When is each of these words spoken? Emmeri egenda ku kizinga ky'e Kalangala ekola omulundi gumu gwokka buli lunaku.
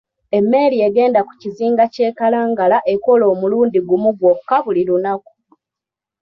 Emmeri 0.37 0.77
egenda 0.87 1.19
ku 1.27 1.33
kizinga 1.41 1.83
ky'e 1.93 2.09
Kalangala 2.19 2.77
ekola 2.93 3.25
omulundi 3.33 3.79
gumu 3.87 4.09
gwokka 4.19 4.55
buli 4.65 4.81
lunaku. 4.89 5.33